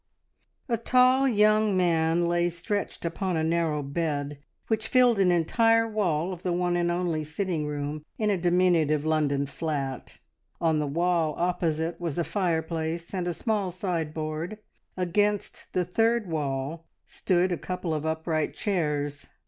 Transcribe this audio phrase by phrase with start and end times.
[0.67, 6.33] A tall young man lay stretched upon a narrow bed which filled an entire wall
[6.33, 10.17] of the one and only sitting room in a diminutive London flat.
[10.59, 14.57] On the wall opposite was a fireplace and a small sideboard;
[14.97, 19.27] against the third wall stood a couple of upright chairs.